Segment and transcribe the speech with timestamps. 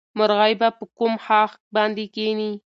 [0.17, 2.51] مرغۍ به په کوم ښاخ باندې کېني؟